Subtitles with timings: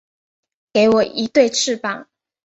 [0.73, 2.09] 给我一对翅膀